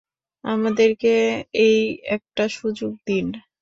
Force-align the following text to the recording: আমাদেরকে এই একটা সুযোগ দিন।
আমাদেরকে 0.43 1.13
এই 1.61 1.77
একটা 2.07 2.43
সুযোগ 2.49 2.91
দিন। 3.07 3.25